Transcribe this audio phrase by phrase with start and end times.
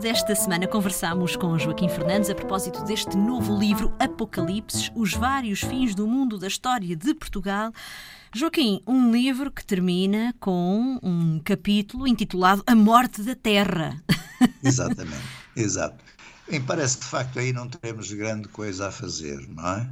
[0.00, 5.94] desta semana conversámos com Joaquim Fernandes a propósito deste novo livro Apocalipse, os vários fins
[5.94, 7.72] do mundo da história de Portugal.
[8.34, 14.02] Joaquim, um livro que termina com um capítulo intitulado A Morte da Terra.
[14.62, 15.22] Exatamente,
[15.54, 16.04] exato.
[16.48, 19.88] E parece que de facto aí não teremos grande coisa a fazer, não é?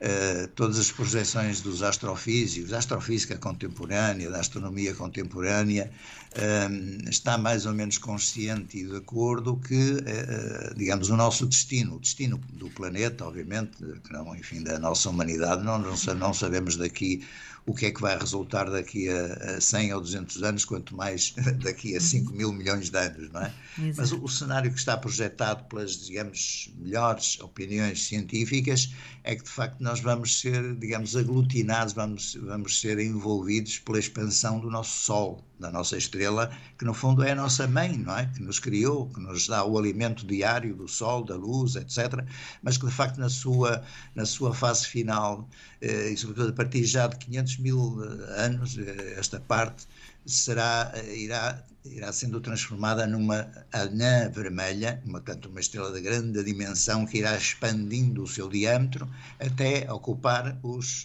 [0.00, 5.90] Uh, todas as projeções dos astrofísicos, da astrofísica contemporânea, da astronomia contemporânea,
[6.36, 11.96] uh, está mais ou menos consciente e de acordo que, uh, digamos, o nosso destino,
[11.96, 13.72] o destino do planeta, obviamente,
[14.08, 17.26] não, enfim, da nossa humanidade, não, não, não sabemos daqui
[17.68, 21.94] o que é que vai resultar daqui a, 100 ou 200 anos, quanto mais daqui
[21.94, 23.52] a 5 mil milhões de anos, não é?
[23.78, 23.94] Exato.
[23.98, 28.90] Mas o, o, cenário que está projetado pelas, digamos, melhores opiniões científicas
[29.22, 34.60] é que, de facto, nós vamos ser, digamos, aglutinados, vamos, vamos ser envolvidos pela expansão
[34.60, 38.26] do nosso Sol, da nossa estrela, que no fundo é a nossa mãe, não é?
[38.26, 42.24] Que nos criou, que nos dá o alimento diário do Sol, da luz, etc.
[42.62, 43.82] Mas que, de facto, na sua,
[44.14, 45.48] na sua fase final,
[45.80, 49.86] eh, e sobretudo a partir já de 500 mil eh, anos, eh, esta parte
[50.24, 57.06] será, irá, irá sendo transformada numa anã vermelha, uma, portanto, uma estrela de grande dimensão
[57.06, 59.08] que irá expandindo o seu diâmetro
[59.40, 61.04] até ocupar os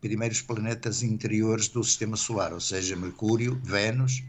[0.00, 4.22] primeiros planetas interiores do sistema solar, ou seja, Mercúrio, Vênus,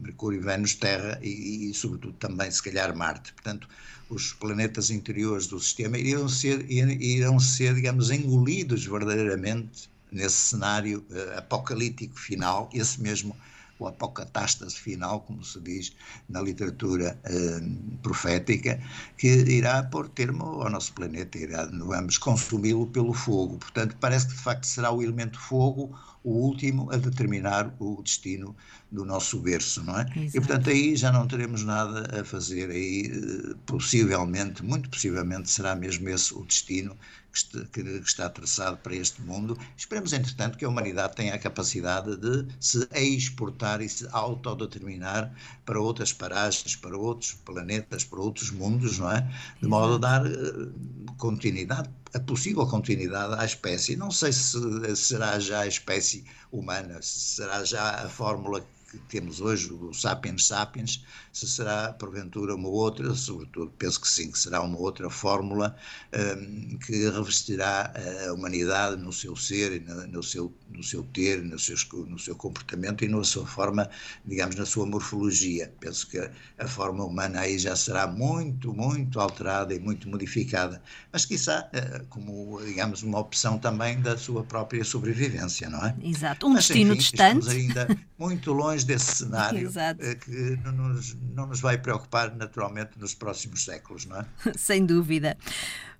[0.00, 3.32] Mercúrio, Vênus, Terra e, e, sobretudo, também, se calhar, Marte.
[3.32, 3.68] Portanto,
[4.10, 11.38] os planetas interiores do sistema irão ser, irão ser digamos, engolidos verdadeiramente nesse cenário uh,
[11.38, 13.34] apocalíptico final, esse mesmo
[13.78, 15.92] o apocatástase final, como se diz
[16.28, 18.80] na literatura uh, profética,
[19.16, 23.58] que irá pôr termo ao nosso planeta, irá, vamos consumi-lo pelo fogo.
[23.58, 28.54] Portanto, parece que de facto será o elemento fogo o último a determinar o destino
[28.90, 30.02] do nosso berço, não é?
[30.02, 30.36] Exato.
[30.36, 35.74] E portanto aí já não teremos nada a fazer, aí eh, possivelmente, muito possivelmente será
[35.74, 36.96] mesmo esse o destino
[37.72, 39.58] que está traçado para este mundo.
[39.76, 45.32] Esperemos, entretanto, que a humanidade tenha a capacidade de se exportar e se autodeterminar
[45.64, 49.26] para outras paragens, para outros planetas, para outros mundos, não é?
[49.60, 50.30] De modo a dar eh,
[51.16, 53.96] continuidade, a possível continuidade à espécie.
[53.96, 59.40] Não sei se será já a espécie humana, se será já a fórmula que temos
[59.40, 64.60] hoje, o Sapiens Sapiens, se será porventura uma outra, sobretudo penso que sim, que será
[64.60, 65.74] uma outra fórmula
[66.12, 67.92] um, que revestirá
[68.28, 71.76] a humanidade no seu ser, no, no, seu, no seu ter, no seu,
[72.06, 73.88] no seu comportamento e na sua forma,
[74.26, 75.72] digamos, na sua morfologia.
[75.80, 76.18] Penso que
[76.58, 82.06] a forma humana aí já será muito, muito alterada e muito modificada, mas quizá uh,
[82.08, 85.94] como, digamos, uma opção também da sua própria sobrevivência, não é?
[86.02, 87.48] Exato, um mas, destino enfim, distante.
[87.48, 93.64] Ainda muito longe desse cenário uh, que nos não nos vai preocupar naturalmente nos próximos
[93.64, 94.26] séculos, não é?
[94.56, 95.36] Sem dúvida.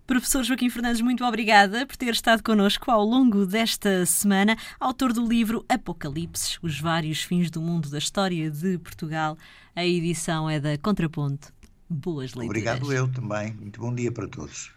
[0.06, 5.26] Professor Joaquim Fernandes, muito obrigada por ter estado connosco ao longo desta semana, autor do
[5.26, 9.38] livro Apocalipse, os vários fins do mundo da história de Portugal.
[9.74, 11.52] A edição é da Contraponto.
[11.88, 12.46] Boas leituras.
[12.46, 13.54] Obrigado eu também.
[13.54, 14.72] Muito bom dia para todos.